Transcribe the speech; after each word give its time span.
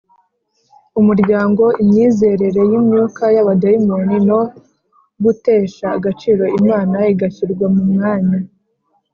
umuryango 0.99 1.63
imyizerere 1.81 2.61
y’imyuka 2.71 3.23
y’abadayimoni 3.35 4.17
no 4.29 4.41
gutesha 5.23 5.85
agaciro 5.97 6.43
imana 6.59 6.97
igashyirwa 7.13 7.65
mu 7.75 7.83
mwanya 7.93 8.37